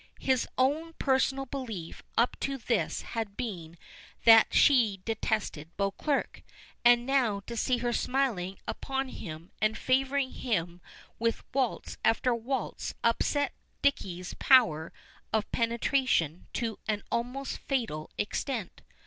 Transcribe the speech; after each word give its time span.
His 0.19 0.47
own 0.57 0.93
personal 0.93 1.45
belief 1.45 2.01
up 2.17 2.35
to 2.39 2.57
this 2.57 3.03
had 3.13 3.37
been 3.37 3.77
that 4.25 4.51
she 4.51 4.99
detested 5.05 5.77
Beauclerk, 5.77 6.41
and 6.83 7.05
now 7.05 7.41
to 7.41 7.55
see 7.55 7.77
her 7.77 7.93
smiling 7.93 8.57
upon 8.67 9.09
him 9.09 9.51
and 9.61 9.77
favoring 9.77 10.31
him 10.31 10.81
with 11.19 11.43
waltz 11.53 11.99
after 12.03 12.33
waltz 12.33 12.95
upsets 13.03 13.53
Dicky's 13.83 14.33
power 14.39 14.91
of 15.31 15.51
penetration 15.51 16.47
to 16.53 16.79
an 16.87 17.03
almost 17.11 17.59
fatal 17.59 18.09
extent. 18.17 18.81